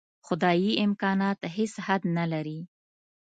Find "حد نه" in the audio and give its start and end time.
1.85-2.25